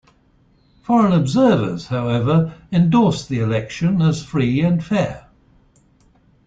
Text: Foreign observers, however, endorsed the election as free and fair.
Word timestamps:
Foreign 0.81 1.11
observers, 1.13 1.85
however, 1.85 2.55
endorsed 2.71 3.29
the 3.29 3.39
election 3.39 4.01
as 4.01 4.23
free 4.25 4.59
and 4.61 4.83
fair. 4.83 5.27